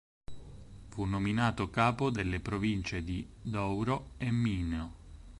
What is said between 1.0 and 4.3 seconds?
nominato capo delle province di Douro